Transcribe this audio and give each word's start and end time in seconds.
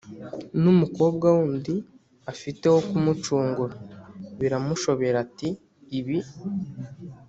n’umukobwa 0.61 1.25
wundi 1.37 1.75
afite 2.31 2.65
wo 2.73 2.81
kumucungura. 2.89 3.75
Biramushobera 4.39 5.17
ati: 5.25 5.49
“Ibi 5.99 6.19